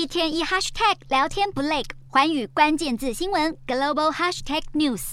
[0.00, 5.12] 一天一 hashtag 聊天不累，环宇关键字新闻 global hashtag news。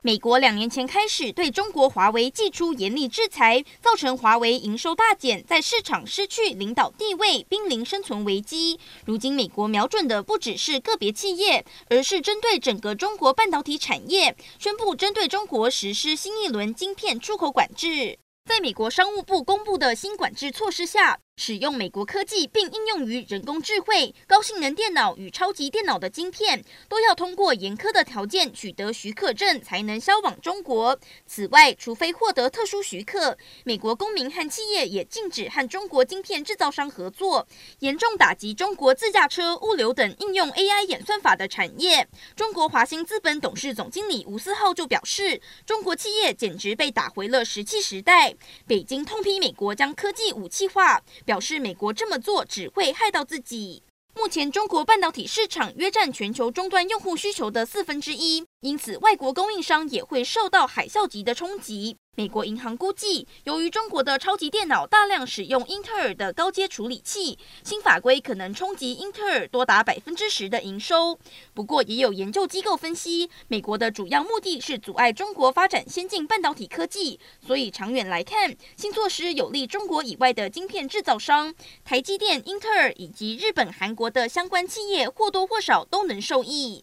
[0.00, 8.80] 美国两年前开始对中国华为祭出严厉制裁，造成华为营收大减，在市场失去领导地位，濒临生存危机。
[9.04, 18.18] 如今，美国瞄准的不只是个别企业，而是针对整个中国半导体产业，宣布针对中国实施新一轮晶片出口管制。
[18.44, 30.98] 在美国商务部公布的新管制措施下，使用美国科技并应用于人工智慧、高性能电脑与超级电脑的晶片，都要通过严苛的条件取得许可证才能销往中国。
[31.26, 42.06] 此外，除非获得特殊许可，美国公民和企业也禁止和中国晶片制造商合作，严重打击中国自驾车、物流等应用 AI 演算法的产业。
[42.36, 48.34] 中国华兴资本董事总经理吴思浩就表示：“中国企业简直被打回了石器时代。”
[48.68, 51.02] 北京痛批美国将科技武器化。
[51.22, 53.82] 表示美国这么做只会害到自己。
[54.14, 61.96] 目前中国半导体市场约占全球终端用户需求的四分之一，因此外国供应商也会受到海啸级的冲击。
[62.14, 71.18] 美国银行估计，由于中国的超级电脑大量使用英特尔的高阶处理器，新法规可能冲击英特尔多达百分之十的营收。
[71.54, 86.80] 不过，也有研究机构分析，美国的主要目的是阻碍中国发展先进半导体科技，所以长远来看，新措施有利中国以外的晶片制造商，台积电、英特尔以及日本、韩国的相关企业或多或少都能受益。